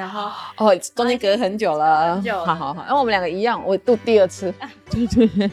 [0.00, 4.52] 然后哦，中间隔很久了，很久了好好好，因为我们两个一样，我度第二次。
[4.90, 5.50] 对对。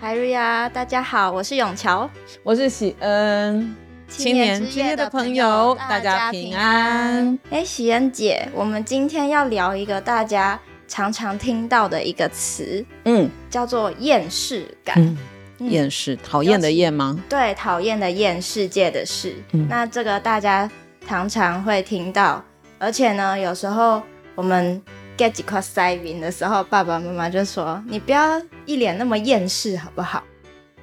[0.00, 2.08] 嗨瑞呀，大家好，我是永乔，
[2.42, 3.76] 我是喜恩，
[4.08, 7.38] 青年之夜的朋友，大家平安。
[7.50, 10.58] 哎，喜恩姐，我们今天要聊一个大家
[10.88, 14.94] 常常听到的一个词，嗯，叫做厌世感。
[14.98, 15.18] 嗯
[15.58, 17.18] 厌世，讨厌的厌吗？
[17.28, 19.36] 对，讨厌的厌，世界的事。
[19.52, 20.68] 嗯，那这个大家
[21.06, 22.42] 常常会听到，
[22.84, 24.02] 而且呢，有时候
[24.34, 24.82] 我们
[25.16, 30.22] get 几块塞饼的时候，爸爸妈妈就说：“你不要一脸那么厌世，好不好？”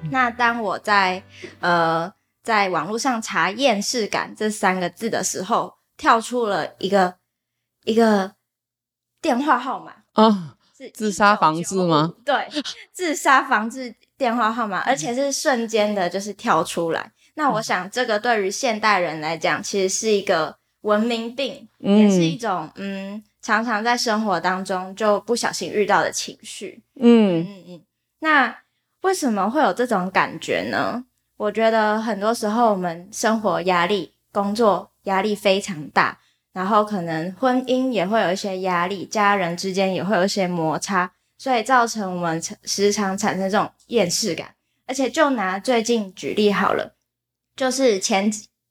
[0.02, 1.22] 嗯，那当我在
[1.60, 2.12] 呃
[2.42, 7.14] 在网络上查“厌世感”这三个字的时候，跳出了一个
[7.84, 8.32] 一个
[9.20, 12.14] 电话号码啊，是自杀防治吗？
[12.24, 12.48] 对，
[12.92, 13.94] 自杀防治。
[14.18, 17.00] 电话号码，而且是瞬间的，就是跳出来。
[17.00, 26.82] 嗯、那我想，这个对于现代人来讲，其实是一个文明病，嗯、也是一种嗯，常常在生活当中就不小心遇到的情绪。
[26.94, 27.82] 嗯嗯嗯。
[28.20, 28.56] 那
[29.00, 31.04] 为什么会有这种感觉呢？
[31.36, 36.18] 我觉得很多时候我们生活压力、工作压力非常大，
[36.52, 41.12] 然后可能婚姻也会有一些压力，家人之间也会有一些摩擦。
[41.38, 44.54] 所以造成我们时常产生这种厌世感，
[44.86, 46.94] 而且就拿最近举例好了，
[47.56, 48.30] 就是前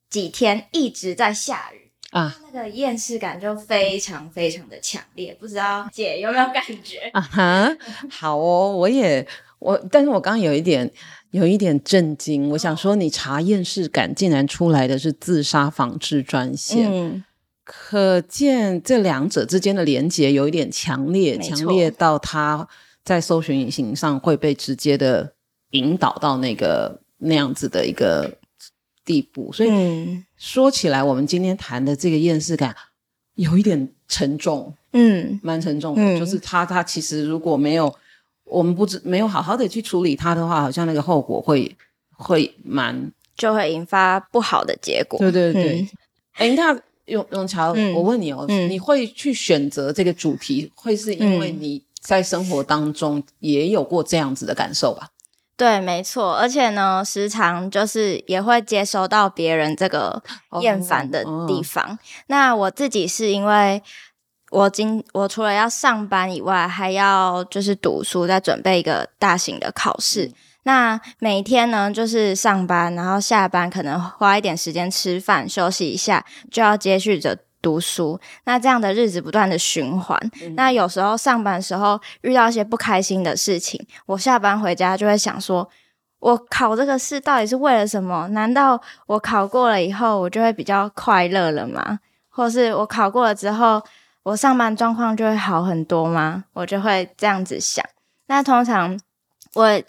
[0.09, 1.80] 几天一直在下雨
[2.11, 7.09] 啊，那个厌世感就非常非常的强烈，不知道姐有没有感觉？
[7.13, 7.77] 啊哈，
[8.09, 9.25] 好哦，我也
[9.59, 10.89] 我，但是我刚刚有一点
[11.31, 16.87] 有一点震惊，我想说，你查厌世感竟然出来的是自杀防治专线。
[16.91, 17.23] 嗯
[17.63, 22.67] 可见这两者之间的连接有一点强烈，强烈到他
[23.05, 25.31] 在搜寻引擎上会被直接的
[25.69, 28.29] 引导到那个那样子的一个
[29.05, 29.51] 地步。
[29.51, 32.75] 所以、嗯、说起来，我们今天谈的这个厌世感
[33.35, 36.01] 有一点沉重，嗯，蛮沉重的。
[36.01, 37.93] 嗯、就是他他其实如果没有
[38.43, 41.75] 我们不知没有好好的去处理它的话，好像那个后果会
[42.11, 45.19] 会蛮就会引发不好的结果。
[45.19, 45.87] 对对对，
[46.33, 46.81] 哎、嗯，那。
[47.07, 55.09] 永永乔，嗯、我问你哦，嗯、你会去选择这个主题，会是因为你在生活当中也有过这样子的感受吧？
[55.57, 60.23] 对，没错，而且呢，时常就是也会接收到别人这个
[60.59, 61.97] 厌烦的地方。
[62.27, 63.83] 那我自己是因为
[64.49, 70.25] 我今我除了要上班以外，还要就是读书，在准备一个大型的考试。
[70.25, 78.19] 嗯那每天呢，就是上班，然后下班可能花一点时间吃饭休息一下，就要接续着读书。
[78.45, 80.19] 那这样的日子不断的循环。
[80.41, 85.69] 嗯、那有时候上班时候遇到一些不开心的事情，我下班回家就会想说：
[86.19, 88.27] 我考这个试到底是为了什么？
[88.29, 91.99] 难道我考过了以后，我就会比较快乐了吗？
[92.29, 93.81] 或是我考过了之后，
[94.23, 96.45] 我上班状况就会好很多吗？
[96.53, 97.85] 我就会这样子想。
[98.27, 98.99] 那通常
[99.53, 99.81] 我。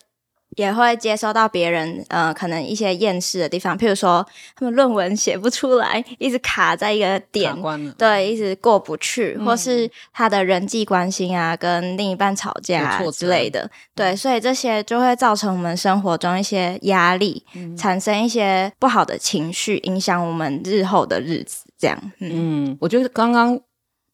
[0.56, 7.54] 也会接收到别人呃，可能一些厌世的地方，譬如说他们论文写不出来，一直卡在一个点，
[7.96, 21.64] 对，一直过不去，嗯、或是他的人际关系啊，跟另一半吵架啊之类的，对，所以这些就会造成我们生活中一些压力，嗯、产生一些不好的情绪，影响我们日后的日子。
[21.78, 23.58] 这样，嗯，嗯，我觉得刚刚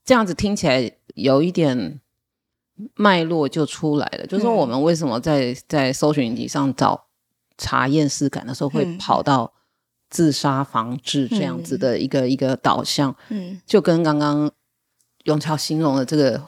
[0.04, 2.00] 这样子听起来有一点。
[2.94, 7.06] 脉络就出来了，就是说我们为什么在在搜寻引擎上找
[7.56, 9.52] 查厌世感的时候，会跑到
[10.08, 14.48] 自杀防治这样子的一个、嗯、一个导向，嗯，就跟刚刚
[15.24, 16.40] 永桥形容的这个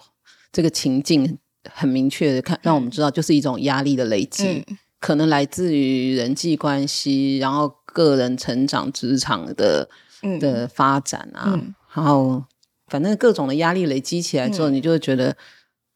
[0.52, 1.36] 这个情境
[1.68, 9.88] 很明确的看，让我们知道就是一种压力的累积，嗯、可能来自于人际关系，然后个人成长、职场的、
[10.22, 12.44] 嗯、的发展啊，嗯、然后
[12.86, 15.36] 反正各种的压力累积起来之后，嗯、你就会觉得。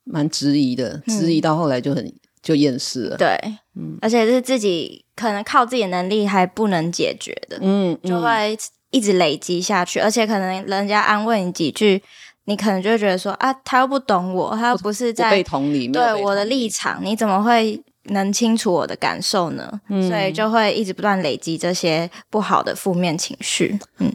[0.04, 3.16] 蛮质疑的，质疑到后来就很、嗯、就厌世了。
[3.16, 3.38] 对，
[3.74, 8.56] 嗯，而且是自己可能靠自己的能力还不能解决的，嗯，就会
[8.90, 9.98] 一直累积下去。
[10.00, 12.02] 嗯、而且可能人家安慰你几句，
[12.44, 19.80] 你可能就会觉得说啊，他又不懂我，他又不是在被同理，对我的立场，你怎么会能清楚我的感受呢？
[19.88, 23.78] 嗯、所以就会一直不断累积这些不好的负面情绪。
[23.98, 24.14] 嗯，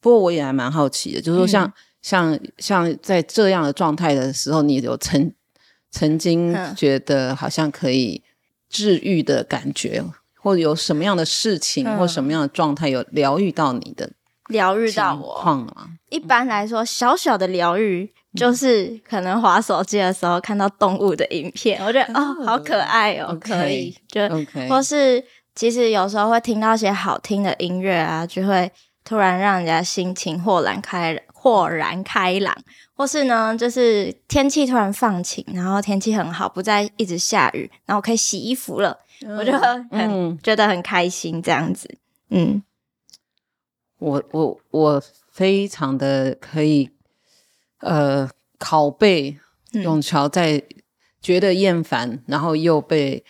[0.00, 1.64] 不过我也还蛮好奇的，就是说像。
[1.66, 1.72] 嗯
[2.04, 5.32] 像像在这样的状态的时候，你有曾
[5.90, 8.22] 曾经觉得好像可以
[8.68, 14.10] 治愈的感觉，嗯、或者有什么样的事情、嗯、或什么样的状态有疗愈到你的
[14.48, 15.66] 疗愈到我？
[16.10, 25.24] 一般来说，小小的疗愈就是可能滑手机的时候看到动物的影片，嗯、我觉得哦，好可爱哦，可以就 OK，或是
[25.54, 28.70] 其实有时候会听到一些好听的音乐啊，就会
[29.02, 31.22] 突然让人家心情豁然开朗。
[31.44, 32.56] 豁然开朗，
[32.94, 41.98] 或是呢，就是天气突然放晴，然后天气很好，不再一直下雨，然后可以洗衣服了，嗯、我就很、嗯、觉得很开心，这样子。
[42.30, 42.62] 嗯，
[43.98, 46.88] 我我我非常的可以，
[47.80, 48.26] 呃，
[48.58, 49.38] 拷贝
[49.72, 50.64] 永桥在
[51.20, 53.22] 觉得厌烦，然后又被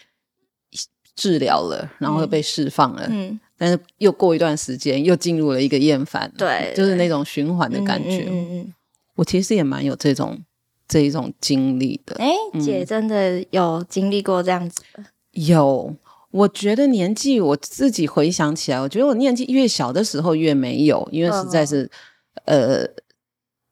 [1.17, 3.09] 治疗了，然后又被释放了。
[3.11, 3.41] 嗯。
[3.57, 8.27] 嗯但是又过一段时间，又进入了一个厌烦，对，就是那种循环的感觉。
[8.29, 8.75] 嗯嗯嗯，
[9.15, 10.37] 我其实也蛮有这种
[10.89, 12.17] 这一种经历的。
[12.17, 15.05] 哎、欸，姐真的有经历过这样子的？
[15.31, 15.95] 有，
[16.33, 21.89] 我觉得年纪，我自己回想起来，我觉得我年纪越小的时候越没有，因为实在是、
[22.47, 22.89] 哦、呃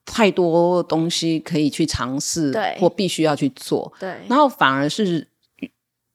[0.06, 5.26] 太多东西可以去尝试，对，或必须要去做，对，然后反而是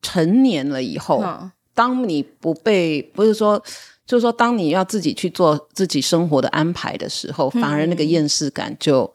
[0.02, 1.22] 成年了以后。
[1.22, 3.62] 嗯当你不被，不是说，
[4.04, 9.14] 就是说，当你要自己去做自己生活的安排的时候，嗯、反而那个厌世感就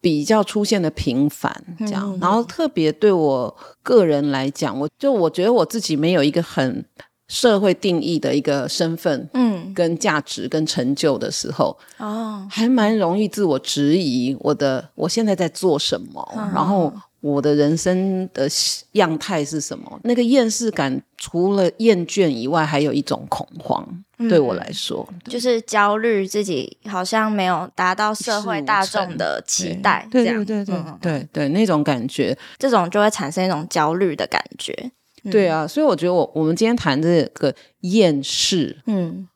[0.00, 2.10] 比较出现的频繁，这样。
[2.14, 6.82] 嗯、然后特别对我个人来讲，我就我觉得我自己没有一个很
[7.28, 16.90] 社会定义的一个身份，嗯，跟价值跟成就的时候，哦，还蛮容易自我质疑我的我现在在做什么，哦、然后。
[17.24, 18.46] 我的人生的
[18.92, 19.98] 样态是什么？
[20.04, 23.82] 那个厌世感，除了厌倦以外，还有一种恐慌。
[24.18, 34.74] 嗯、对我来说，就是焦虑自己好像没有达到社会大众的期待，对对对对对对，那种感觉，这种就会产生一种焦虑的感觉。
[35.22, 39.26] 嗯、对啊，所以我觉得我我们今天谈这个厌世，嗯，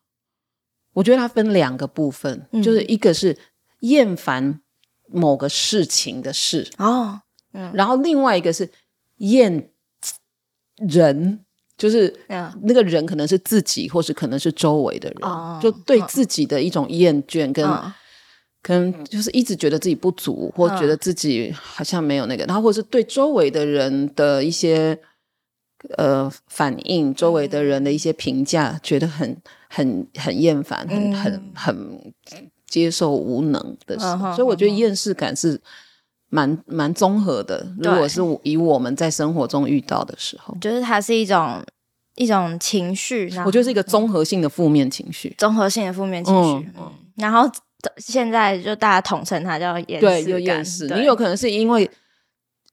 [0.93, 3.39] 我觉得它分两个部分，嗯、就是一个是
[3.81, 4.61] 厌烦
[5.11, 7.23] 某个事情的事哦。
[7.73, 8.69] 然后另外一个是
[9.17, 9.71] 厌
[10.77, 11.41] 人，
[11.77, 12.15] 就是
[12.63, 17.93] 那个人可能是自己，或是可能是周围的人，嗯、就对自己的一种厌倦，跟、嗯、
[18.63, 24.99] 可能就是一直觉得自己不足，或觉得自己好像没有那个，然后或是对周围的人的一些
[25.97, 29.37] 呃反应，周围的人的一些评价，觉得很
[29.69, 35.61] 很很厌烦，很很很接受无能的时候，所以我觉得厌世感是。
[36.31, 41.63] 蛮蛮综合的，如果是以我们在生活中遇到的时候，就是它是一种
[42.17, 46.67] 一种情绪，我觉得是一个综合性的负面情绪，综合性的负面情绪。
[46.67, 47.51] 嗯嗯、然后
[47.97, 50.87] 现在就大家统称它叫厌世，对，就厌世。
[50.89, 51.91] 你有可能是因为，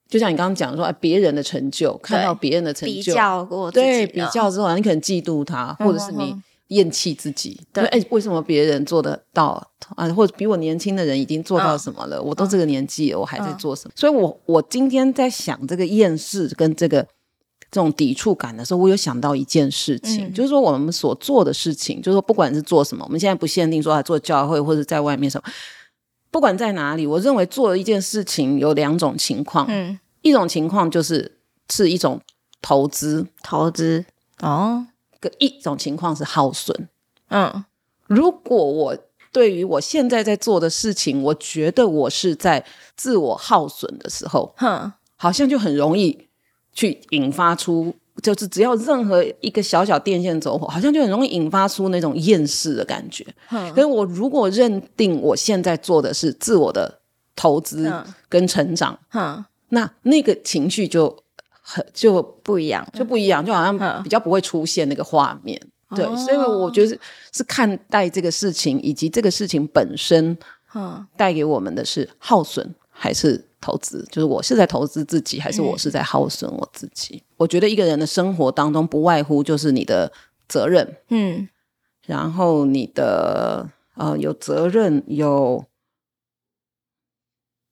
[0.10, 6.36] 就像你刚刚讲说，哎别人的成就，看到别人的成就，比较过，对，比较之后，你可能嫉妒他，或者是你。
[6.70, 9.72] 厌弃自己，对，哎，为什么别人做得到？
[9.96, 10.12] 啊？
[10.14, 12.18] 或者比我年轻的人已经做到什么了？
[12.18, 13.94] 哦、我都这个年纪了，哦、我还在做什么？
[13.96, 17.04] 所以我我今天在想这个厌世跟这个
[17.70, 25.52] 这种抵触感的时候，我有想到一件事情，嗯、就是说我们所做的事情，就是说不管是做什么，我们现在不限定说做教会或者在外面什么，
[26.32, 31.38] 不管在哪里，我认为做一件事情有两种情况，嗯，一种情况就是
[31.70, 32.20] 是一种
[32.60, 34.04] 投资，投资。
[34.40, 34.88] 哦。
[35.40, 36.88] 一种情况是耗损，
[37.30, 37.66] 嗯，
[38.08, 38.98] 如果我
[39.32, 46.28] 对于我现在在做的事情，我觉得我是在自我耗损的时候，哼，好像就很容易
[46.74, 53.26] 去引发出，就是只要任何一个小小电线走火，好像就很容易引发出那种厌世的感觉。
[53.48, 57.00] 哼，可是我如果认定我现在做的是自我的
[57.36, 57.92] 投资
[58.30, 61.25] 跟成长，哼，那那个情绪就。
[61.68, 65.60] 很就不一样，就不一样，就好像比较不会出现那个画面。
[65.90, 66.98] 嗯、对，所以我觉得
[67.32, 70.38] 是，看待这个事情，以及这个事情本身，
[71.18, 74.08] 带给我们的是耗损还是投资？
[74.12, 77.16] 就是我是在投资自己，还是我是在耗损我自己？
[77.16, 80.12] 嗯、我觉得一个人的生活当中，不外乎就是你的
[80.48, 81.50] 责任，嗯，
[82.06, 85.66] 然后你的呃有责任有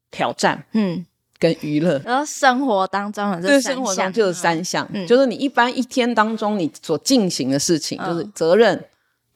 [0.09, 1.05] 挑战，嗯。
[1.43, 8.85] 跟娱乐，然后生活当中的这生活中就是三项，嗯、就是你一般一天当中你所进行的事情，嗯、就是责任、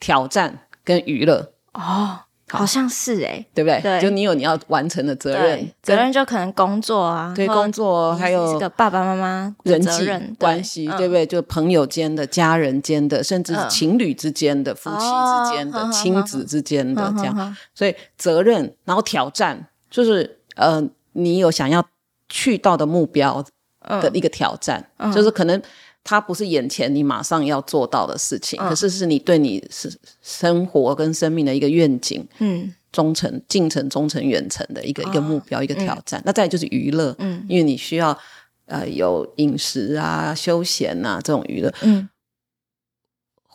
[0.00, 1.52] 挑战跟娱乐。
[1.74, 3.78] 哦，好，像是哎、欸，对不对？
[3.82, 11.26] 对，就你有你要完成的责任，责任就可能工作啊，对，工作还有这个爸爸妈妈人际关系，对不对？
[11.26, 17.54] 就朋友间的、家人间的，甚至是情侣之间的、夫妻之间的、亲子之间的这样。
[17.74, 21.86] 所以责任，然后挑战，就是呃，你有想要。
[22.28, 23.44] 去到的目标
[23.80, 25.60] 的一个挑战，嗯、就是可能
[26.04, 29.92] 它不是眼前你马上要做到的事情，嗯、可是是你对你是
[30.22, 36.20] 生活跟生命的一个愿景，嗯，忠诚、近程、忠诚、远程的一个、哦、一个目标，一个挑战。
[36.20, 38.18] 嗯、那再就是娱乐，嗯，因为你需要
[38.66, 42.08] 呃有饮食啊、休闲啊这种娱乐，嗯。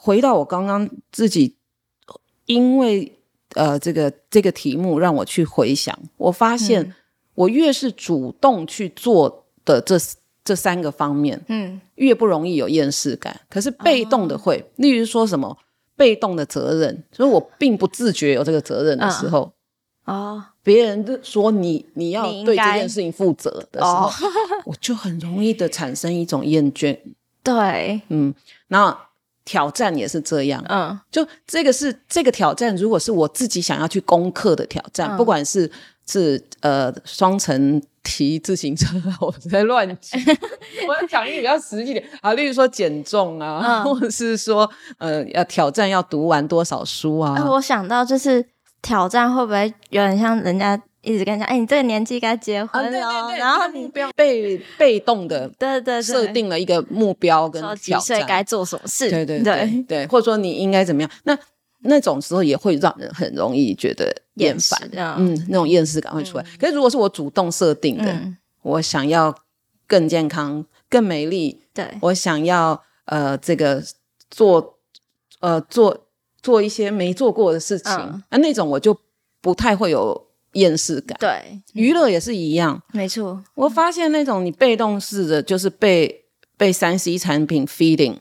[0.05, 1.55] 回到我刚刚自己
[2.45, 3.19] 因为
[3.55, 6.93] 呃，这个这个题目让我去回想，我发现
[7.35, 9.97] 我越是主动去做的这
[10.43, 13.39] 这三个方面，嗯，越不容易有厌世感。
[13.49, 15.57] 可是被动的会，哦、例如说什么
[15.95, 19.51] 被动的责任，所以我并不自觉有这个责任的时候，
[20.05, 24.09] 嗯、哦，别人说你你要对这件事情负责的时候，
[24.65, 26.97] 我就很容易的产生一种厌倦。
[27.43, 28.33] 对，嗯，
[28.67, 28.97] 那。
[29.45, 35.69] 挑战也是这样，嗯，就这个是这个挑战，如果是我自己想要去攻克的挑战，嗯、不管是
[36.07, 38.87] 是呃双层骑自行车，
[39.19, 40.21] 我在乱讲，
[40.87, 42.05] 我要讲一个比较实际点。
[42.21, 47.35] 啊，例如说减重啊，嗯、或者是说呃要挑战要读完多少书啊。
[47.37, 48.45] 呃、我想到就是
[48.81, 50.81] 挑战会不会有点像人家。
[51.03, 59.53] 一直跟你讲，哎，你这个年纪该结婚了，啊、然后你不要被被动的，对对，设定了一个目标跟挑战，几岁该做什么事，对对对。
[59.53, 61.11] 对，对，或者说你应该怎么样？
[61.25, 61.37] 那
[61.79, 66.43] 那种时候也会让人很容易觉得厌烦，嗯，那种厌世感会出来。
[66.43, 69.35] 嗯、可是如果是我主动设定的，嗯、我想要
[69.85, 73.83] 更健康、更美丽，对，我想要呃这个
[74.31, 74.79] 做
[75.41, 76.05] 呃做
[76.41, 78.97] 做一些没做过的事情，嗯、啊，那种我就
[79.41, 80.22] 不太会有。
[80.53, 83.43] 厌世感，对，娱乐也是一样，没错。
[83.55, 86.25] 我发现那种你被动式的，就是被
[86.57, 88.15] 被三 C 产品 feeding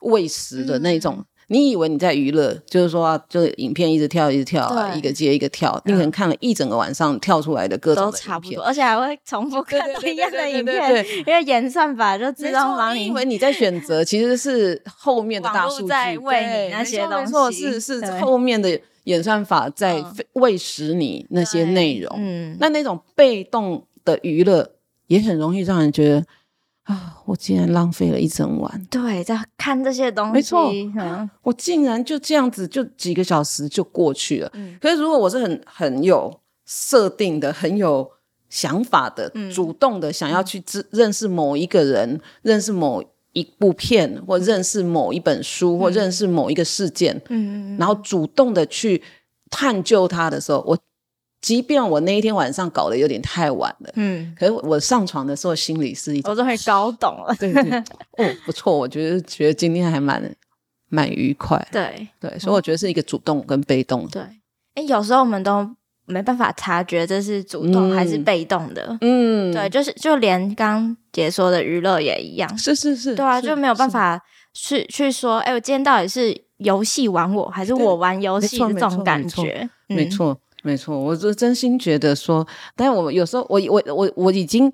[0.00, 13.00] 喂食的那种，嗯、你以为你在娱乐，就是说，就是影片一直跳，一直跳，啊一个接一个跳，你可能看了一整个晚上跳出来的各种的都差不多，而且还会重复看一样的影片，因为演算法就自动帮你。
[13.00, 15.88] 你以为你在选择，其实是后面的大数据。
[15.88, 18.78] 在喂你那些东西，没错，是是后面的。
[19.04, 20.04] 演算法在
[20.34, 24.72] 喂食你那些内容，嗯，那那种被动的娱乐
[25.06, 26.24] 也很容易让人觉得
[26.84, 34.50] 啊，我竟然浪费了一整晚，对，在看这些东西，没错，嗯，我竟然就这样子就几个小时就过去了。
[34.54, 38.10] 嗯，可是如果我是很很有设定的、很有
[38.48, 43.02] 想法的、嗯、主动的想要去知认识某一个人、认识某。
[43.32, 49.02] 一部片，或认识某一本书，嗯、或认识某一个事件，嗯，然后主动的去
[49.50, 50.78] 探究它的时候，我
[51.40, 57.78] 即便我那一天晚上搞得有点太晚了，嗯，可是我上床的时候心里是一种，我都会搞懂了， 对对，
[58.18, 60.34] 哦，不错，我觉得觉得今天还蛮
[60.88, 62.08] 蛮愉快，对。
[62.20, 64.22] 对，所以我觉得是一个主动跟被动，对，
[64.74, 65.70] 哎，有时候我们都。
[66.06, 74.20] 没办法察觉这是主动还是被动的，嗯，对，就是就连刚解说的娱乐也一样，是是是，对啊，就没有办法
[74.52, 79.68] 去去说，哎，我今天到底是游戏玩我，还是我玩游戏的这种感觉？
[79.86, 84.72] 没错，没错，我就真心觉得说，但是我有时候我我我我已经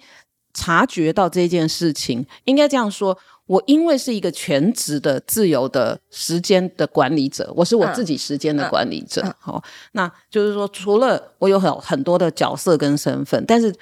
[0.55, 3.17] 察觉到这件事情，应该这样说。
[3.49, 9.23] 我因为是一个全职的自由的时间的管理者，我是我自己时间的管理者。
[9.41, 13.75] 好、嗯嗯哦，那就是说，除了我有很很多的角色跟身份，但是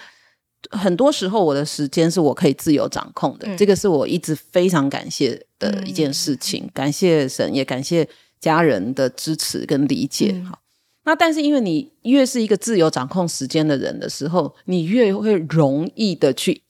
[0.71, 3.49] 很多时候我的时间是我可以自由掌控的。
[3.49, 8.09] 嗯、这个是我一直非常感谢的一件事情，嗯、感谢神，也感谢
[8.39, 10.41] 家人的支持跟理解。
[10.49, 10.63] 好、嗯，
[11.07, 16.63] 那但是因为你越是一个自由掌控时间的人的时候，你越会容易的去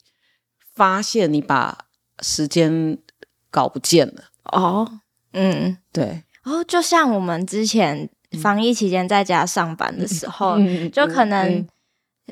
[0.74, 1.84] 发现你把。
[2.20, 2.96] 时间
[3.50, 4.24] 搞不见了。
[4.44, 5.00] 哦，
[5.32, 8.08] 嗯，对，哦，就像我们之前
[8.40, 11.66] 防疫期间在家上班的时候，嗯、就可能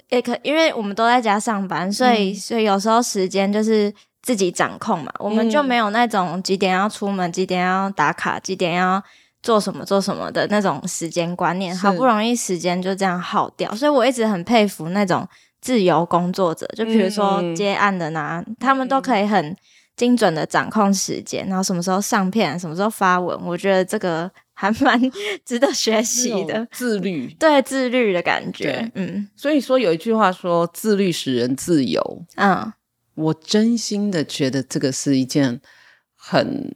[0.09, 9.03] 也可，因为我们都在家上班，所以、嗯、所以有时候时间就是自己掌控嘛，我们就没有那种几点要出门、几点要打卡、几点要
[9.43, 15.29] 做什么做什么的那种时间观念，好不容易时间就这样耗掉，所以我一直很佩服那种
[15.65, 19.57] 自由工作者，就比如说接案的呢，嗯、他们都可以很。
[19.97, 25.01] 精准的掌控时间，然后什么时候上片，什么时候发文，我觉得这个还蛮
[25.47, 26.67] 值得学习的。
[26.73, 29.29] 自律， 对，自律的感觉，嗯。
[29.37, 32.03] 所以说有一句话说，自律使人自由。
[32.35, 32.73] 嗯，
[33.15, 35.61] 我真心的觉得这个是一件
[36.17, 36.75] 很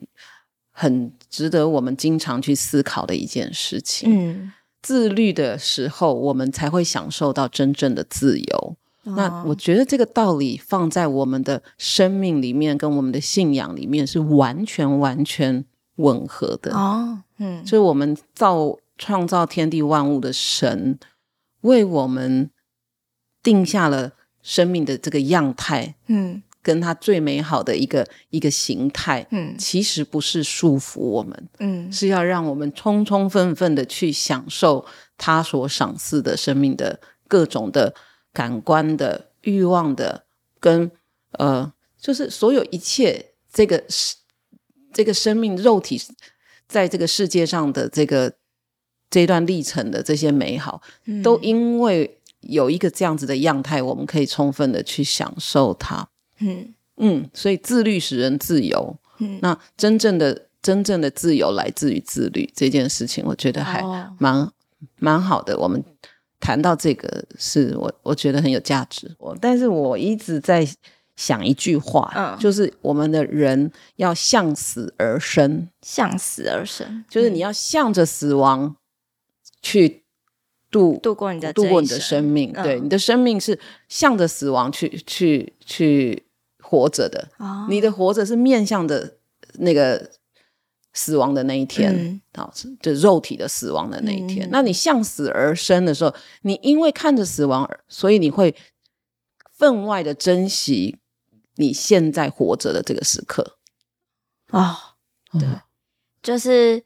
[0.71, 4.09] 很值得我们经常去思考的一件事情。
[4.17, 4.53] 嗯，
[4.83, 8.77] 自律的时候，我们才会享受到真正的自由。
[9.05, 15.65] 那我觉得这个道理放在我们的生命里面，跟我们的信仰里面是完全完全
[15.97, 17.23] 吻合的哦。
[17.39, 20.99] 嗯，所以我们造创造天地万物的神，
[21.63, 22.51] 为我们
[23.43, 34.85] 定下了生命的这个样态，嗯，跟他最美好的一个一个形态，嗯，其实不是束缚我们，嗯，是要让我们充充分分的去享受
[35.17, 37.95] 他所赏赐的生命的各种的。
[38.31, 40.27] 感官的欲望的，
[40.61, 40.89] 跟
[41.33, 43.83] 呃，就是所有一切这个
[44.93, 46.01] 这个生命肉体
[46.69, 48.35] 在这个世界上的这个
[49.11, 56.09] 这段历程的这些美好，嗯、都因为有一个这样子的样态，我们可以充分的去享受它。
[56.41, 58.97] 嗯嗯，所以自律使人自由。
[59.19, 63.83] 嗯，那真正的真正的自由来自于自律这件事情，我觉得还
[64.19, 64.53] 蛮、哦、
[64.99, 65.59] 蛮好的。
[65.59, 65.83] 我们
[66.41, 69.15] 谈到这个，是我我觉得很有价值。
[69.19, 70.67] 我但是我一直在。
[71.19, 78.77] 想一句话，嗯，就是我们的人要向死而生，向死而生，就是你要向着死亡
[79.61, 80.05] 去
[80.71, 86.23] 度度过你的度过你的生命，嗯、对，你的生命是向着死亡去去去
[86.69, 89.17] 活着的，哦、你的活着是面向的
[89.55, 90.11] 那个
[90.93, 92.21] 死亡的那一天，
[92.83, 94.47] 就肉体的死亡的那一天。
[94.47, 98.55] 嗯、那你向死而生的时候，你因为看着死亡，所以你会
[99.53, 100.99] 分外的珍惜。
[101.61, 103.59] 你现在活着的这个时刻
[104.51, 104.95] 啊，
[105.33, 105.61] 哦、对，嗯、
[106.23, 106.85] 就是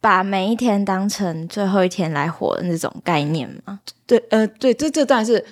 [0.00, 3.80] 把每一天当成最后一天来活的那种概念嘛。
[4.06, 5.44] 对，呃，对，这这当然是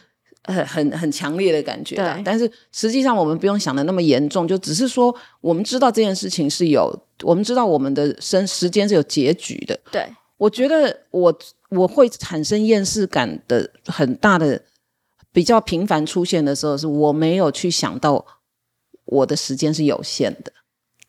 [0.47, 1.97] 很很很强烈的感觉。
[1.97, 9.79] 对，但是实际上我们不用想的那么严重，就只是说我们知道这件事情是有，我们知道我们的生时间是有结局的。
[9.91, 11.39] 对，我觉得我
[11.71, 14.63] 我会产生厌世感的很大的
[15.33, 18.25] 比较频繁出现的时候，是我没有去想到。
[19.09, 20.53] 我的时间是有限的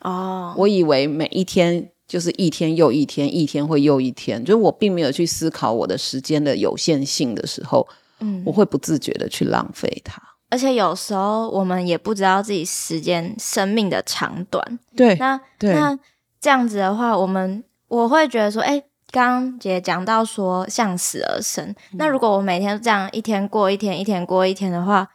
[0.02, 0.62] 哦，oh.
[0.62, 7.88] 我以为每一天就是一天又一天，一天会又一天，就是我并没有去思考我的时间的有限性的时候，
[8.20, 10.22] 嗯，我会不自觉的去浪费它。
[10.50, 14.80] 而且有时候我们也不知道自己时间生命的长短。
[14.96, 15.98] 对，那对那
[16.40, 18.82] 这样子的话，我们我会觉得说，哎，
[19.12, 25.10] 刚刚姐讲到说向死而生，嗯、那如果我每天都这样一天过一天，一天过一天的话，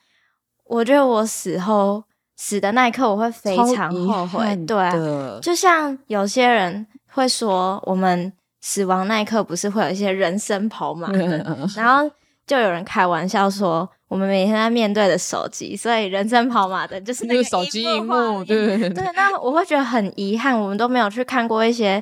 [0.67, 2.05] 我觉得我死后。
[2.35, 4.57] 死的那一刻，我会非常后悔。
[4.67, 11.29] 对啊，就像有些人会说，我们死亡那一刻不是会有一些人生跑马灯，
[11.77, 12.11] 然后
[12.53, 18.45] 就有人开玩笑说，我们每天在面对的手机，所以人生跑马灯就是那个手机荧幕。
[18.45, 21.95] 对 对对，那我会觉得很遗憾，我们都没有去看过一些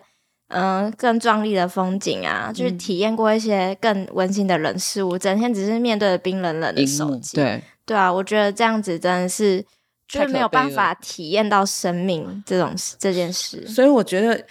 [0.48, 7.36] 嗯、呃、更壮丽的风景啊，就是体验过一些更温馨的人事物，整天只是面对着冰冷冷的手机。
[7.36, 9.64] 对对啊，我觉得这样子真的是。
[10.12, 14.44] 就是没有办法体验到生命这种这件事，所以我觉得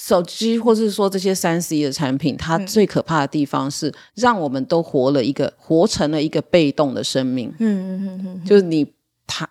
[0.00, 7.52] 手机或是说这些三 C 的产品，它最可怕的地方是让我们都活了一个活成了一个被动的生命。
[7.58, 8.86] 嗯嗯嗯嗯，就是你
[9.26, 9.50] 它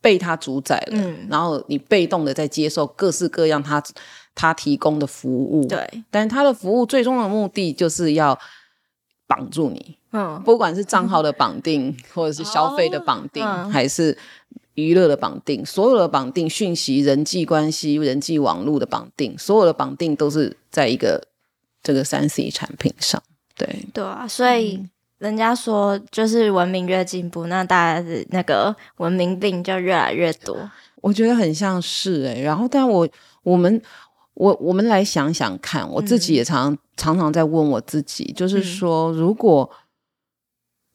[0.00, 3.82] 被它主宰了，嗯、然后你被动的在接受各式各样它
[4.36, 5.66] 它提供的服务。
[5.66, 8.38] 对，但它的服务最终的目的就是要
[9.26, 9.96] 绑住你。
[10.12, 14.16] 嗯，不管是账号的绑定，嗯、或者是消费的绑定，还是。
[14.84, 21.26] 娱乐的绑定，所有的绑定讯息、人际关系、人际网络的绑定，所有的绑定都是在一个
[21.82, 23.20] 这个三 C 产品上。
[23.56, 24.80] 对对啊，所以
[25.18, 30.70] 人家说，就是文明越进步，那大家的那个文明病就越来越多。
[31.00, 33.08] 我觉得很像是哎、欸，然后，但我
[33.42, 33.82] 我们
[34.34, 39.68] 我我们来想想看，我自己也常、嗯、常常在问我自己，就是说，如果。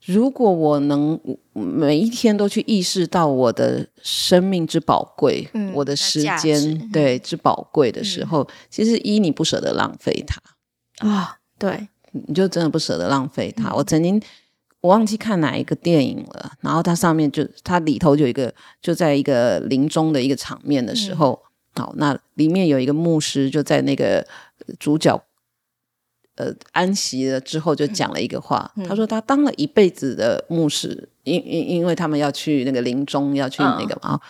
[0.05, 1.17] 如果我能
[1.53, 10.41] 每一天都去意识到我的生命之宝贵，嗯、我的时间对之宝贵的时候，嗯、其实一你不舍得浪费它。
[11.07, 13.69] 啊、哦，对，你就真的不舍得浪费它。
[13.69, 14.21] 嗯、我曾经
[14.81, 21.41] 我忘记看哪一个电影了，然后它上面就它里头就有一个就在一个临终的一个场面的时候，
[21.75, 24.27] 嗯、好，那里面有一个牧师就在那个
[24.77, 25.23] 主角。
[26.35, 34.21] 呃，安息了之后就讲了一个话，嗯、他说他当了一辈子的牧师，因因因为他们要去那个临终，要去那个嘛，哦、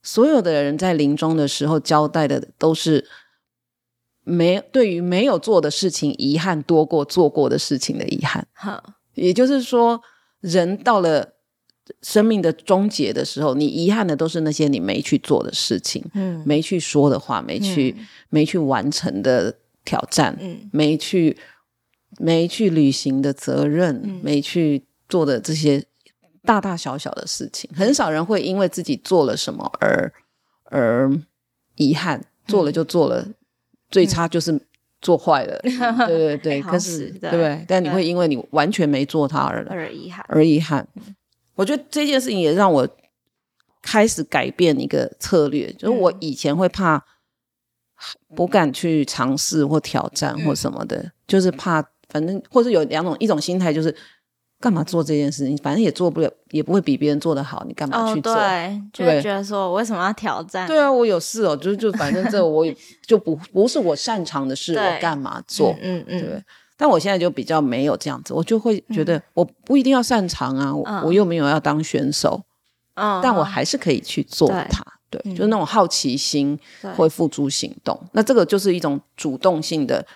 [0.00, 3.04] 所有的人在临终的时候交代的都是
[4.22, 8.46] 没对于没有做的事情遗憾多过做过的事情的遗憾。
[8.52, 10.00] 好，也就是说，
[10.40, 11.32] 人到了
[12.00, 19.56] 生命的终结的时候，你遗憾的都是那些你没去做的事情，嗯，没去说的话，没去、嗯、没去完成的。
[19.84, 21.36] 挑战，嗯，没去，
[22.18, 25.84] 没去履行的责任，嗯、没去做的这些
[26.42, 30.12] 大大小小的事情，很少人会因为自己做了什么而
[30.64, 31.10] 而
[31.76, 33.34] 遗憾，做了就做了，嗯、
[33.90, 34.60] 最差就是
[35.00, 37.30] 做坏了，嗯、对 对对，可是对。
[37.30, 37.64] 不对？
[37.66, 40.86] 但你会因为你完全没做它而而遗憾，而遗憾。
[41.54, 42.88] 我觉得这件事情也让我
[43.82, 47.04] 开始改变一个策略，就是我以前会怕。
[48.34, 53.94] 不敢去尝试或挑战或什么的，嗯、就是怕，反正或者有两种，一种心态就是
[54.58, 58.32] 干嘛做这件事情，反正也做不了，也不会比别人做得好，你干嘛去做？
[58.32, 60.66] 哦、对，就会觉得说我为什么要挑战？
[60.66, 65.74] 对啊，我有事哦，就就反正这我也 就不不是我擅长的事，我干嘛做？
[65.80, 66.44] 嗯嗯，嗯对。
[66.76, 72.42] 但我现在就比较没有这样子，我就会觉得我不一定要擅长啊，我我又没有要当选手，
[72.94, 74.82] 嗯，但我还是可以去做它。
[75.10, 76.58] 对，就是那种好奇心
[76.96, 80.06] 会付诸行动，那这个就是一种主动性的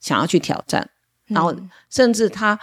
[0.00, 0.90] 想要去挑战，
[1.26, 1.54] 然后
[1.90, 2.58] 甚至它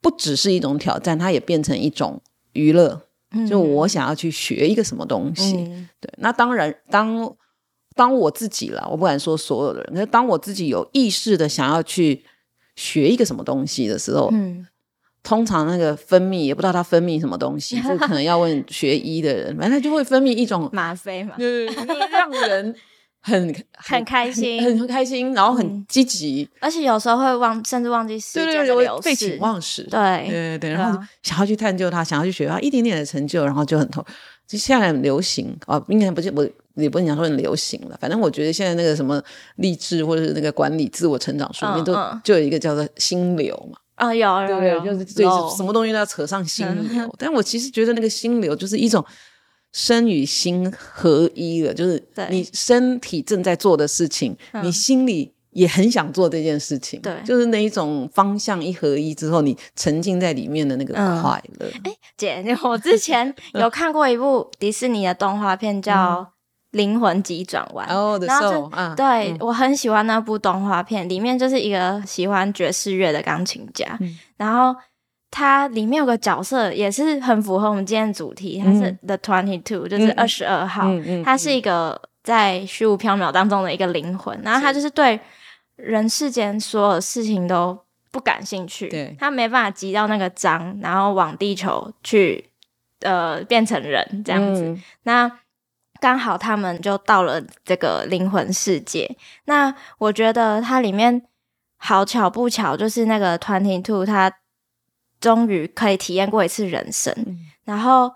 [0.00, 2.20] 不只是一种挑战，它也变成一种
[2.52, 3.02] 娱乐。
[3.48, 5.52] 就我想要去学一个什么东西，
[6.00, 7.36] 对，那当然当
[7.94, 12.24] 当我自己了，我不敢说所有的人，可是当我自己有意识的想要去
[12.76, 14.66] 学一个什么东西的时候，嗯，
[15.26, 22.74] 通常那个分泌也不知道它分泌什么东西， 就可能要问学医的人，反正它就会分泌一种吗啡嘛，对，让人
[23.20, 34.04] 很 很开心，很很开心，然后很积极，而且有时候会忘，甚至忘记时间的流逝，废寝忘食，对对对，然后想要去探究它，想要去学它，一点点的成就，然后就很痛。
[34.46, 36.48] 就现在很流行啊，应该不是我。
[36.76, 39.18] 也不能讲说很流行了，反正我觉得现在那个什么
[39.54, 43.78] 励志或者是那个管理自我成长书里面都就有一个叫做心流嘛。
[43.96, 47.10] 啊，有有有，对，就是对什么东西都要扯上心流。
[47.18, 49.04] 但我其实觉得那个心流就是一种
[49.72, 57.00] 身与心合一了，就是你身体正在做的事情，你心里也很想做这件事情。
[57.00, 61.70] 对，就是那一种方向一合一之后，你沉浸在里面的那个快乐。
[61.84, 66.35] 哎，姐，我之前 有看过一部迪士尼的动画片，叫。
[66.72, 74.78] 灵魂急转弯，oh, soul, 然后就、uh, 对、嗯、我很喜欢那部动画片，里面就是一个喜欢爵士乐的钢琴家，嗯、然后
[75.30, 85.18] 他里面有个角色也是很符合我们今天的主题，他是 The Twenty Two，就是二十二号，嗯嗯、他是一个在虚无缥缈当中的一个灵魂，然后他就是对
[85.76, 87.78] 人世间所有事情都
[88.10, 89.16] 不感兴趣，对。
[89.18, 92.50] 他没办法急到那个章，然后往地球去，
[93.00, 95.32] 呃，变成人这样子，嗯、那。
[96.06, 99.16] 刚好他们就到了这个灵魂世界。
[99.46, 101.20] 那我觉得它里面
[101.78, 104.32] 好巧不巧，就是那个 Twenty Two，他
[105.18, 108.12] 终于可以体验过一次人生，嗯、然后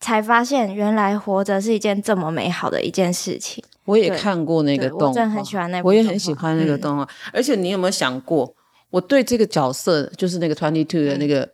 [0.00, 3.62] 才发现原来活着是一件这么美好的一件事情。
[3.84, 7.02] 我也看过那个动画，我真的很喜欢那部，我也很喜欢那个动画。
[7.02, 8.56] 嗯、而且你有没有想过，
[8.88, 11.46] 我对这个角色，就是那个 Twenty Two 的那个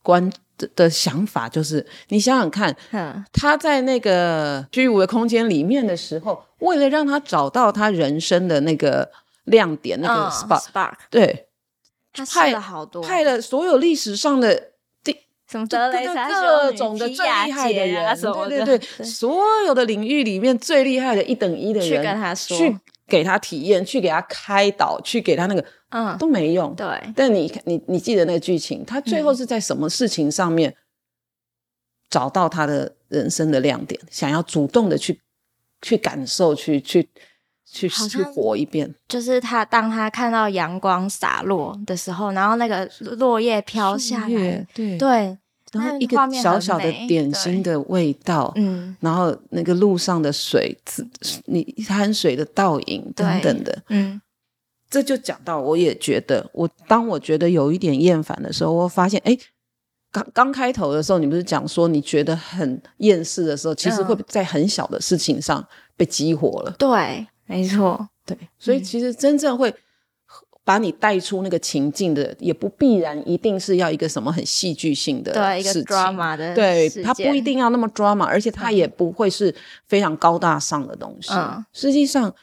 [0.00, 0.32] 观。
[0.62, 9.10] 嗯的想法就是，你想想看，嗯、他在那个虚无的空间里面的时候，为了让他找到他人生的那个
[9.44, 11.46] 亮点，那个 spark，、嗯、对，
[12.12, 14.70] 他派了好多，派了所有历史上的
[15.02, 15.16] 第
[15.50, 22.78] 什么德雷莎各种的最厉害的人，对对对，所有的领域里面最厉害的一等一的人，去跟他说，去
[23.12, 25.62] 给他体验，去给他开导，去给他那个。
[25.90, 26.74] 嗯，都没用。
[26.74, 30.74] 对，但你你你记得那个剧情，他最后是在什么事情上面
[32.08, 34.00] 找到他的人生的亮点？
[34.10, 35.20] 想要主动的去
[35.82, 37.06] 去感受，去去
[37.66, 38.94] 去去活一遍。
[39.06, 45.38] 就是他当他看到阳光洒落的时候，然后那个落叶飘下来，对对，
[45.72, 50.76] 然后一个小小的点心的味道，嗯，然后那个路上的水，
[51.46, 54.20] 你一滩水的倒影等等的，嗯。
[54.90, 59.34] 这就讲到，我也觉得，我当我觉得有一点厌烦的时候，我发现，哎，
[60.10, 66.74] 刚刚开头的时候，你不是讲说你觉得很厌世的时候，其实会在很小的事情上被激活了。
[66.78, 69.74] 对，没错，对，所以其实真正会
[70.64, 79.54] 把你带出那个情境的，也不必然一定是要一个什么很戏剧性的对一个 drama 的，对，它不一定要那么 drama，而且它也不会是
[79.86, 81.32] 非常高大上的东西。
[81.32, 82.34] 嗯，实际上。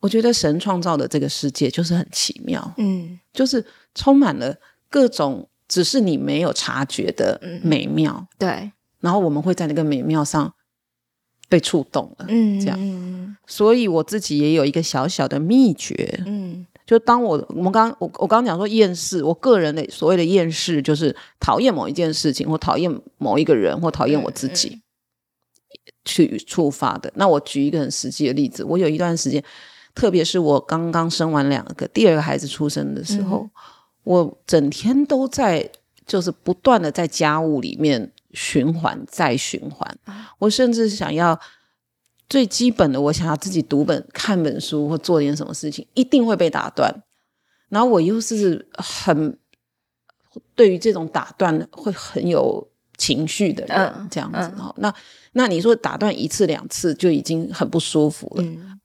[0.00, 3.66] 我觉得神创造的这个世界就是很奇妙，嗯，就是
[3.96, 4.56] 充满了
[4.88, 8.72] 各种只是你没有察觉的美妙，嗯、对。
[9.00, 10.54] 然后我们会在那个美妙上
[11.48, 12.76] 被触动了，嗯，这样。
[12.80, 24.82] 嗯、所以我自己也有一个小小的秘诀，嗯，就当我我们刚我我刚刚讲说厌世，我个人的所谓的厌世就是讨厌某一件事情，或讨厌某一个人，或讨厌我自己、嗯嗯、
[26.04, 27.12] 去触发的。
[27.16, 29.42] 那我举一个很实际的例子，我有一段时间。
[29.94, 33.50] 特别是我刚刚生完两个，第二个孩子出生的时候，嗯、
[34.04, 35.68] 我整天都在，
[36.06, 39.98] 就是不断的在家务里面循环再循环。
[40.04, 41.38] 啊、我甚至想要
[42.28, 47.02] 最基本的，我想要自己读本、看本书或做点什么事情，一定会被打断。
[47.68, 49.38] 然后我又是很
[50.54, 54.38] 对于这种打断会很有情绪的人，嗯、这样子。
[54.58, 54.94] 嗯、那
[55.32, 58.42] 那你说打断一次两次就已经很不舒服了。
[58.42, 58.78] 嗯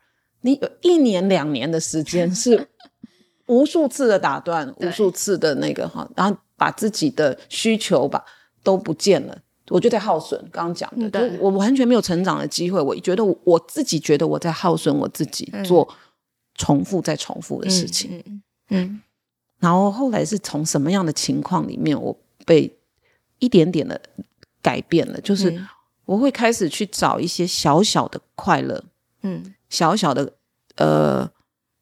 [0.45, 2.67] 你有一年两年的时间是
[3.47, 8.25] 无数次的打断，对无数次的那个哈，然后把自己的需求吧
[8.63, 10.39] 都不见了，我就在耗损。
[10.51, 12.81] 刚刚讲的，我完全没有成长的机会。
[12.81, 15.87] 我觉得我自己觉得我在耗损我自己做
[16.55, 18.11] 重复再重复的事情。
[18.11, 19.01] 嗯，嗯，嗯，
[19.59, 22.73] 然后后来是从什么样的情况里面，我被
[23.39, 24.01] 一点点的
[24.61, 25.61] 改变了，就是
[26.05, 28.83] 我会开始去找一些小小的快乐，
[29.23, 30.33] 嗯，小小的
[30.77, 31.29] 呃，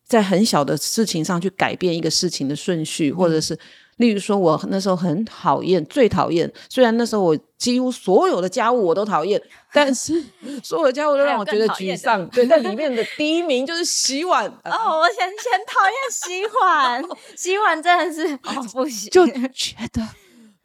[0.07, 3.57] 在很小的事情上去改变一个事情的顺序，或者是。
[3.97, 6.51] 例如说，我那时候很讨厌，最讨厌。
[6.69, 9.39] 虽然那时候我几乎所有的家务我都讨厌，
[9.71, 10.23] 但是
[10.63, 12.27] 所有的家务都让我觉得沮丧。
[12.29, 14.45] 对，在里面的第一名就是洗碗。
[14.65, 17.03] 哦，我先先讨厌洗碗，
[17.37, 20.07] 洗碗真的是哦不行，就觉得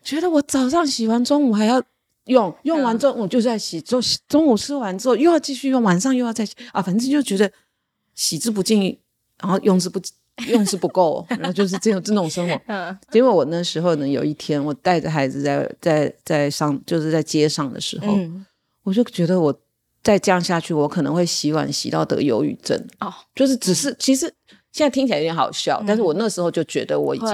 [0.02, 1.82] 觉得我早上洗完，中午还要
[2.26, 7.52] 用，用完中午就在洗，中中午吃完之后又要继续用，晚上又要再洗啊，反正就觉得
[8.14, 8.98] 洗之不尽，
[9.40, 10.14] 然后用之不尽。
[10.48, 12.60] 用是不够， 然后就是这种这种生活。
[12.66, 18.44] 嗯，结果我那时候呢，有一天我带着孩子在在在上，就是在街上的时候，嗯，
[18.82, 19.58] 我就觉得我
[20.02, 22.78] 再这样下去，我可能会洗碗洗到得忧郁症。
[23.00, 24.26] 哦，就是只是其实
[24.72, 27.28] 现在听起来有点好笑，嗯，但是我那时候就觉得我已经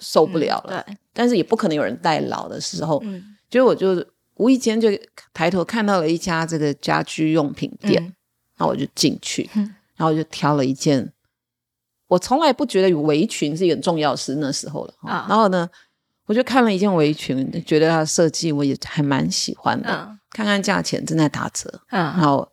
[0.00, 0.82] 受不了了。
[0.86, 4.04] 对，但是也不可能有人代劳的时候，嗯，结果我就
[4.36, 4.88] 无意间就
[5.34, 8.14] 抬头看到了一家这个家居用品店，嗯，
[8.56, 11.12] 然后我就进去，嗯，然后我就挑了一件。
[12.08, 14.94] 我从来不觉得围裙是一个很重要的事，那时候了。
[15.02, 15.12] Oh.
[15.30, 15.68] 然后呢，
[16.26, 19.88] 我就看了一件围裙，觉得它的设计我也还蛮喜欢的。
[19.92, 20.08] Oh.
[20.30, 22.00] 看看价钱正在打折，oh.
[22.00, 22.48] 然后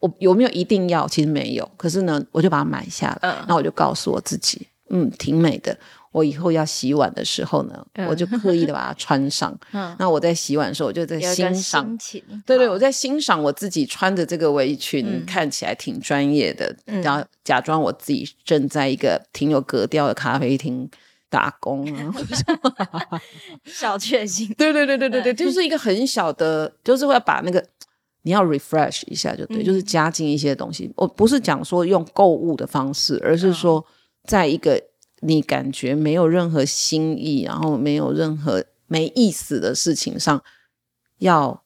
[0.00, 1.06] 我有没有一定要？
[1.06, 1.70] 其实没有。
[1.76, 3.28] 可是呢，我就把它买下来。
[3.28, 3.38] Oh.
[3.40, 5.76] 然后我就告诉我自己，嗯，挺美的。
[6.12, 9.58] 我以后要洗碗的时候呢，嗯、我就刻意的把它穿上。
[9.72, 11.98] 嗯，那我在洗碗的时候，我就在欣赏。
[12.44, 20.86] 对对，我在欣赏我自己穿着这个围裙，嗯、看起来挺专业的，嗯、然后假装我自己正在一个挺有格调的咖啡厅
[21.30, 22.12] 打工啊，
[23.64, 24.52] 小确幸。
[24.58, 27.64] 对对对对对对，就是一个很小的，就是会把那个
[28.24, 30.92] 你要 refresh 一下就对，嗯、就是加进一些东西。
[30.94, 33.82] 我不是讲说用购物的方式，而是说
[34.28, 34.78] 在一个。
[35.22, 40.42] 你感觉没有任何新意，然后没有任何没意思的事情上，
[41.18, 41.62] 要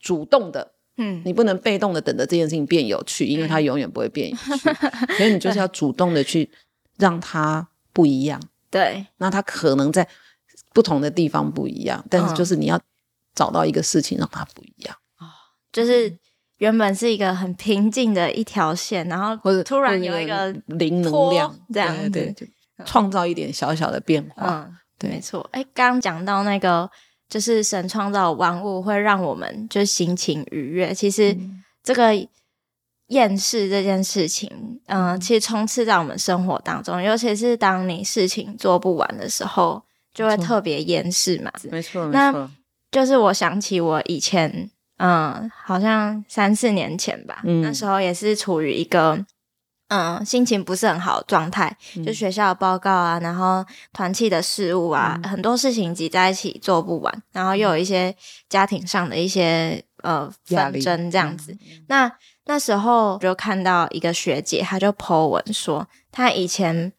[0.00, 4.42] 主动的，嗯，你不能被动的等着这件事情变有趣，因为它永远不会变有趣，
[5.16, 6.50] 所以你就是要主动的去
[6.98, 8.40] 让它不一样。
[8.70, 10.06] 对，那它可能在
[10.74, 12.78] 不同的地方不一样，但是就是你要
[13.34, 14.96] 找到一个事情让它不一样。
[15.18, 15.30] 哦，
[15.72, 16.18] 就是
[16.58, 22.10] 原本是一个很平静的一条线，然后或者突然有一个零能量这样子。
[22.10, 22.50] 对对
[22.84, 25.48] 创造一点小小的变化，嗯，对，没错。
[25.52, 26.88] 哎，刚刚讲到那个，
[27.28, 30.92] 就是神创造万物会让我们就心情愉悦。
[30.92, 31.36] 其实
[31.82, 32.12] 这个
[33.08, 34.50] 厌世这件事情，
[34.86, 41.50] 嗯、呃，其实充斥在我们生活当中，尤其是当你事情做不完的时候，就会特别厌世嘛。
[41.70, 42.50] 没错，那没错。
[42.90, 49.24] 就是我想起我以前，嗯、呃，好像三四年前吧，嗯、那时候也是处于一个。
[49.88, 58.12] 嗯，心情不是很好状态，嗯、就学校的报告啊，然后团契的事务啊，嗯、很多事情挤在一起做不完，然后又有一些
[58.48, 61.52] 家庭上的一些呃纷争这样子。
[61.52, 62.12] 嗯、那
[62.46, 66.92] 那时候就看到一个学姐，她就 po 文说，她以前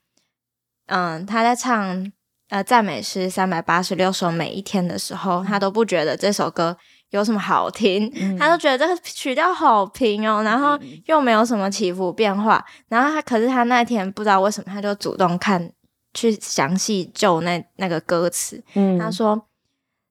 [0.86, 2.10] 嗯，她在唱
[2.47, 6.78] 呃赞美诗三百八十六首每一天的时候，她都不觉得这首歌。
[7.12, 8.12] 有什么好听？
[8.20, 12.63] 嗯、他都觉得这个曲调好平哦，然后又没有什么起伏变化。
[12.89, 15.72] 然后他可是他那天不知道为什么，他就主动看
[16.13, 18.62] 去详细就那那个歌词。
[18.74, 19.41] 嗯，他说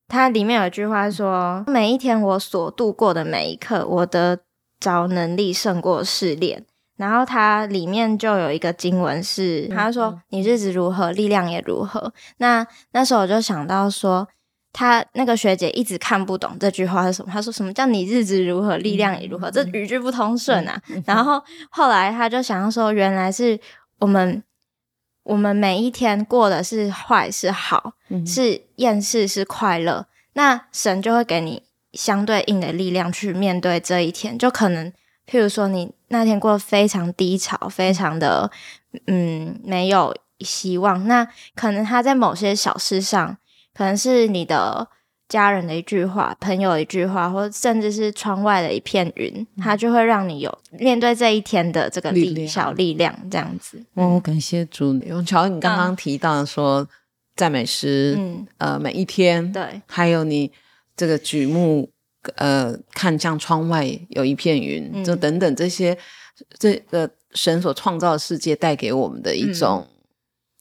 [0.09, 4.39] 他里面有一句话说：“每一天我所度过的每一刻，我的
[4.81, 6.65] 着能力胜过试炼。”
[6.97, 14.27] 然后他里面就有一个经文是，他说：“你日子如何，力量也如何。”那那时候我就想到说。
[14.79, 17.33] 他那个学姐一直看不懂这句话是什么。
[17.33, 19.51] 她说什么叫你日子如何，力量也如何？
[19.51, 20.79] 这语句不通顺啊。
[21.07, 23.59] 然后后来他就想要说，原来是
[24.01, 24.43] 我们
[25.23, 27.95] 我们每一天过的是坏是好，
[28.27, 31.62] 是厌世是快乐，那神就会给你
[31.95, 34.39] 相对应的力量去面对这一天。
[34.39, 34.93] 就可能
[35.27, 38.51] 譬如说你那天过得非常低潮，非常的
[39.07, 43.39] 嗯没有希望，那可能他在某些小事上。
[43.77, 44.89] 可能是你的
[45.29, 53.85] 家人的一句话，朋友的一句话，或甚至是窗外的一片云，它就会让你有面对这一天的这个力量小力量，这样子。
[53.95, 54.95] 哦，感谢主。
[55.01, 56.89] 永桥，你刚刚提到说
[57.35, 60.51] 赞美诗，嗯，呃，每一天，对，还有你
[60.97, 61.91] 这个举目，
[62.37, 65.99] 呃，看向窗外有一片云，就等等这些，
[66.59, 69.87] 这个神所创造的世界带给我们的一种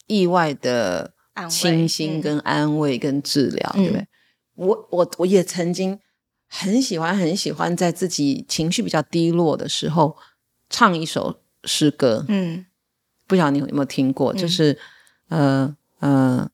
[0.07, 1.14] 意外的。
[1.49, 4.07] 清新跟安慰跟治疗，嗯、对不对？
[4.55, 5.99] 我我我也曾经
[6.47, 10.15] 很喜欢很喜欢在自己情绪比较低落的时候
[10.69, 12.65] 唱一首诗歌，嗯，
[13.27, 14.77] 不晓得你有没有听过，嗯、就是
[15.27, 16.49] 呃呃，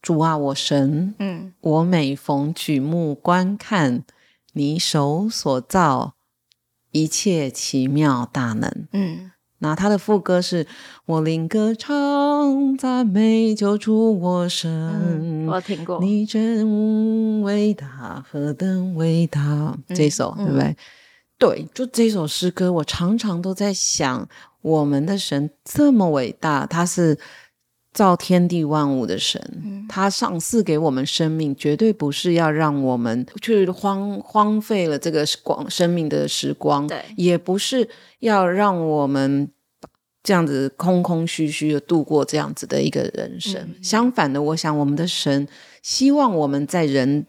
[0.00, 4.04] 主啊，我神，嗯，我每逢举目观看
[4.52, 6.14] 你手所造
[6.92, 9.32] 一切奇妙大能，嗯。
[9.62, 10.66] 那他的副歌是：
[11.06, 16.00] 我灵歌唱赞美救主我神，嗯，我听过。
[16.00, 19.40] 你真伟大，何等伟大！
[19.40, 20.64] 嗯、这首对不对？
[20.64, 20.76] 嗯、
[21.38, 24.26] 对，就这首诗歌，我常常都在想，
[24.62, 27.18] 我们的神这么伟大，他是
[27.92, 37.88] 造天地万物的神，嗯、他赏赐给我们生命，绝对不是要让我们去荒荒废了这个光生命的时光，对，也不是。
[38.20, 39.50] 要让我们
[40.22, 43.54] 这样子空空虚虚的度过这样子的一个人生。
[43.62, 45.48] 嗯、相反的，我想我们的神
[45.82, 47.26] 希望我们在人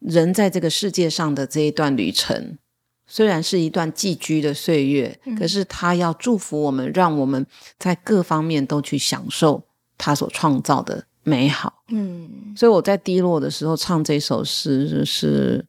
[0.00, 2.58] 人在这个世界上的这一段旅程，
[3.06, 7.46] 虽然是一段寄居的岁月，嗯、可是他要祝福我们，让我们
[7.78, 9.62] 在各方面都去享受
[10.02, 11.84] 他所创造的美好。
[11.88, 15.64] 嗯，所以我在低落的时候唱这首诗，就是。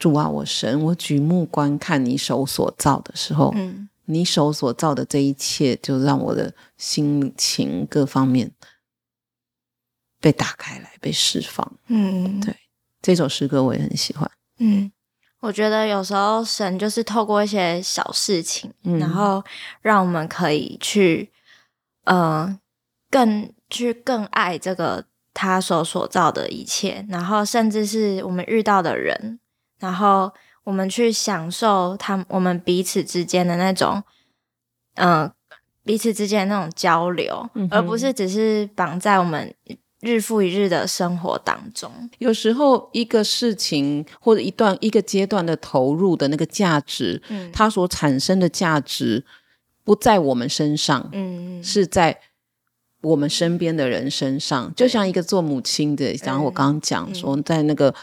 [0.00, 8.52] 主啊，我神，我举目观看你手所造的时候，嗯，你手所造的这一切，就让我的心情各方面
[10.20, 11.72] 被打开来，被释放。
[11.88, 12.54] 嗯，对，
[13.02, 14.30] 这首诗歌我也很喜欢。
[14.58, 14.88] 嗯，
[15.40, 19.42] 我觉得有时候神就是透过一些小事情，嗯，然后
[19.82, 21.32] 让我们可以去，
[22.04, 22.56] 呃，
[23.10, 29.38] 更去更爱这个他所所造的一切，然后甚至是我们遇到的人。
[29.78, 30.32] 然后
[30.64, 34.02] 我们去享受他，我们彼此之间的那种，
[34.94, 35.32] 嗯、呃，
[35.84, 39.54] 彼此之间的那种交流，嗯、而不是只是绑在我们
[40.00, 42.10] 日复一日的生活当中。
[42.18, 49.24] 有时候一个事情或者一段一个阶段的投入的那个价值，嗯，它所产生的价值
[49.84, 52.20] 不在我们身上，嗯，是在
[53.02, 54.66] 我们身边的人身上。
[54.66, 57.94] 嗯、就像一个做母亲的，像我刚刚讲说，在那个。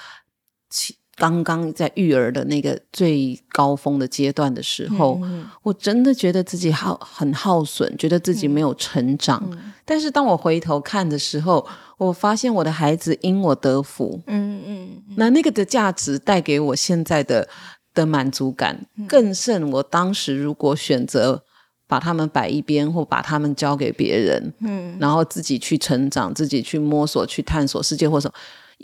[1.18, 9.42] 刚刚在育儿的那个最高峰的阶段的时候，嗯、我真的觉得自己耗很耗损，觉得自己没有成长。
[9.54, 11.66] 嗯、但是当我回头看的时候，
[11.98, 17.48] 我发现我的孩子因我得福，嗯嗯，那那个的价值带给我现在的
[17.94, 21.45] 的满足感，更胜我当时如果选择
[21.88, 28.32] 把他们摆一边，或把他们交给别人，嗯，然后自己去成长，自己去摸索，去探索世界，或者。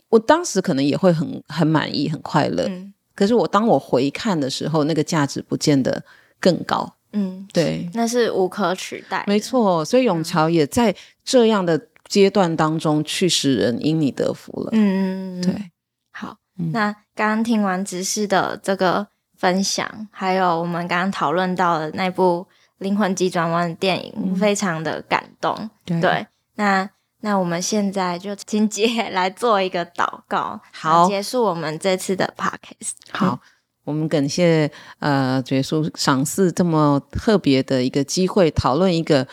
[0.07, 6.01] 我当时可能也会很很满意、很快乐，嗯、可是我当我回看的时候，那个价值不见得
[6.39, 6.95] 更高。
[7.11, 9.25] 嗯，对，那是无可取代。
[9.27, 14.69] 没错，所以永桥也在这样的阶段当中去使人因你得福了。
[14.71, 15.71] 嗯嗯，对。
[16.11, 19.05] 好，嗯、那刚刚听完执事的这个
[19.37, 22.47] 分享，还有我们刚刚讨论到的那部
[22.81, 25.69] 《灵魂急转弯》的电影，嗯、非常的感动。
[25.85, 26.89] 对，对，那。
[27.23, 32.93] 那我们现在就请姐来做一个祷告，好，结束我们这次的 podcast。
[33.11, 33.39] 好，
[33.83, 39.27] 我们感谢呃，耶稣赏赐这么特别的一个机会，讨论一个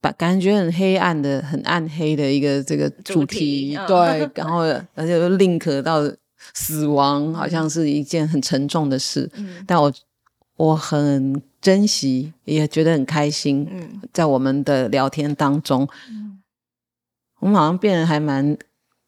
[0.00, 3.74] 把感觉很黑暗的、很暗黑的一个这个主题。
[3.74, 4.58] 主题对，嗯、然后
[4.94, 6.02] 而且又 link 到
[6.54, 9.28] 死亡，好像是一件很沉重的事。
[9.34, 9.92] 嗯、但我
[10.58, 13.66] 我很珍惜，也觉得很开心。
[13.68, 15.88] 嗯，在我们的聊天当中。
[16.08, 16.40] 嗯
[17.40, 18.56] 我们好像变得还蛮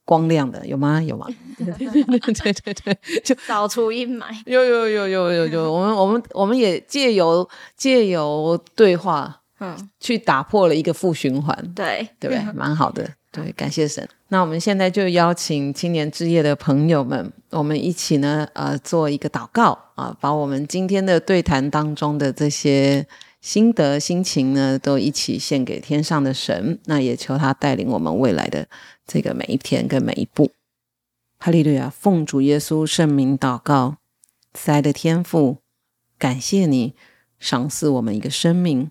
[0.05, 1.01] 光亮的，有吗？
[1.01, 1.27] 有吗？
[1.57, 4.25] 对对对就扫除阴霾。
[4.47, 11.57] 有有有有有有， 我们我们我们也借由借由对话，嗯，去打破了一个负循环。
[11.77, 12.53] 对对不对？
[12.53, 13.09] 蛮好的。
[13.31, 14.07] 对，感谢神。
[14.29, 23.07] 那我们现在就邀请青年之夜的朋友们，我们一起呢，呃，做一个祷告啊，把我们今天的对谈当中的这些。
[23.41, 26.81] 心得心情呢，都一起献给天上的神。
[26.87, 28.67] 那也求他带领我们未来的
[29.07, 30.51] 这个每一天跟每一步。
[31.38, 31.88] 哈利路亚！
[31.88, 33.99] 奉主耶稣圣名祷告，
[34.53, 35.59] 慈爱的天父，
[36.19, 36.95] 感谢你
[37.38, 38.91] 赏赐我们一个生命，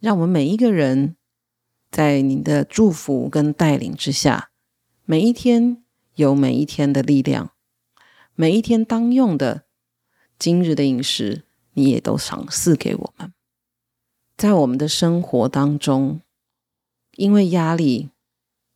[0.00, 1.14] 让我们每一个人
[1.92, 4.49] 在你的祝福跟带领之下，
[5.10, 5.82] 每一天
[6.14, 7.52] 有每一天的力量，
[8.36, 9.64] 每一天当用的
[10.38, 11.42] 今日的饮食，
[11.72, 13.34] 你也都赏赐给我们。
[14.36, 16.20] 在我们的生活当中，
[17.16, 18.10] 因为压力，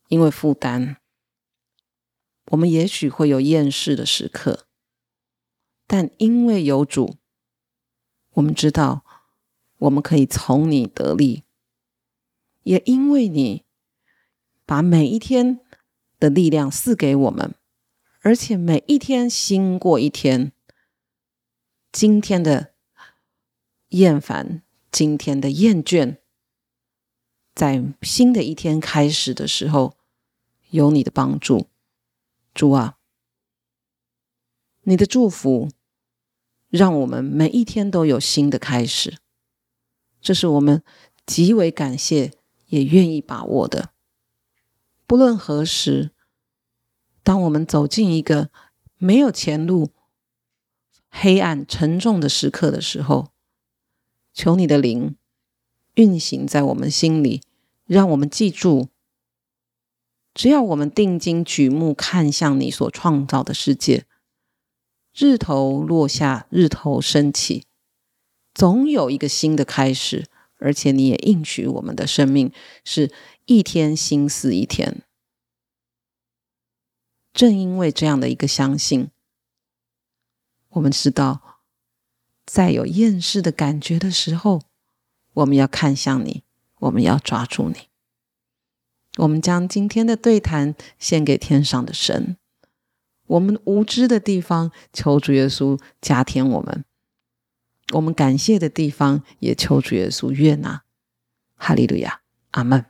[0.09, 0.97] 因为负担，
[2.47, 4.67] 我们也许会有厌世的时刻，
[5.87, 7.15] 但因为有主，
[8.33, 9.05] 我们知道
[9.77, 11.43] 我们可以从你得力，
[12.63, 13.63] 也因为你
[14.65, 15.61] 把每一天
[16.19, 17.55] 的力量赐给我们，
[18.21, 20.51] 而且每一天新过一天，
[21.91, 22.73] 今天的
[23.89, 24.61] 厌烦。
[24.91, 26.19] 今天的厌倦，
[27.53, 29.97] 在新的一天开始的时候，
[30.69, 31.67] 有你的帮助，
[32.53, 32.97] 主啊，
[34.83, 35.69] 你的祝福，
[36.69, 39.17] 让我们每一天都有新的开始，
[40.21, 40.81] 这是我们
[41.25, 42.31] 极为感谢
[42.67, 43.89] 也愿意把握的。
[45.07, 46.11] 不论何时，
[47.21, 48.49] 当我们走进一个
[48.97, 49.91] 没有前路、
[51.09, 53.29] 黑暗沉重的时刻的时候，
[54.33, 55.15] 求你的灵
[55.93, 57.41] 运行在我们心里，
[57.85, 58.89] 让我们记住：
[60.33, 64.05] 只要我们定睛举目看向你所创造的世界。
[65.13, 67.65] 日头落下，日头升起，
[68.53, 70.25] 总有一个新的开始。
[70.57, 72.49] 而且你也应许我们的生命
[72.85, 73.11] 是
[73.45, 75.03] 一天新似一天。
[77.31, 79.09] 正因为这样的一个相信，
[80.69, 81.59] 我们知道，
[82.45, 84.61] 在有厌世的感觉的时候，
[85.33, 86.43] 我们要看向你，
[86.79, 87.89] 我们要抓住你。
[89.17, 92.37] 我们将今天的对谈献给天上的神。
[93.27, 96.83] 我们无知的地方，求主耶稣加添我们；
[97.93, 100.83] 我们感谢的地方，也求主耶稣悦纳。
[101.55, 102.21] 哈利路亚，
[102.51, 102.85] 阿门，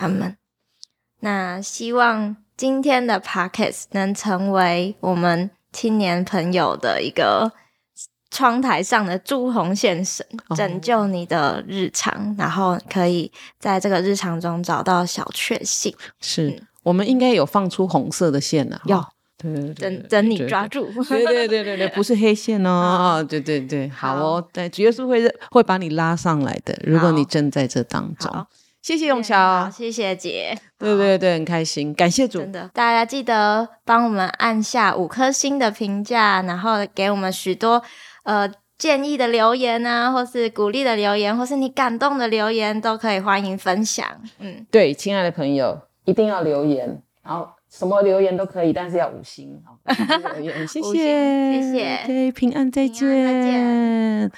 [0.00, 0.36] 阿门。
[1.20, 7.52] 那希望今天的 Podcast 能成为我们青年朋友的一个
[8.30, 10.26] 窗台上的朱红线绳，
[10.56, 15.94] 拯救你的日常，哦、然后可以在这个日常中找到小确幸。
[16.20, 19.04] 是、嗯、我们应该有放出红色的线了，有。
[19.42, 28.46] 对对对，等等你抓住，对对对对对， 不是黑线哦，对对对，好哦，对，主耶稣会会把你拉上来的，如果你正在这当中。
[28.82, 37.82] 谢谢永乔，谢谢姐，对对对，很开心，感谢主，真的，大家记得帮我们按下五颗星的评价，然后给我们许多
[38.24, 44.06] 呃建议的留言啊，或是鼓励的留言，或是你感动的留言，都可以欢迎分享。
[44.38, 47.48] 嗯，对，亲爱的朋友，一定要留言，然后。
[47.70, 49.62] 什么留言都可以，但是要五星。
[49.64, 49.78] 好，
[50.66, 54.28] 谢谢，谢谢，谢谢，对，平安再见。